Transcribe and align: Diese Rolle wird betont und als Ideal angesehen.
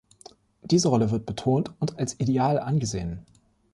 Diese 0.63 0.87
Rolle 0.87 1.11
wird 1.11 1.27
betont 1.27 1.79
und 1.79 1.99
als 1.99 2.19
Ideal 2.19 2.57
angesehen. 2.57 3.23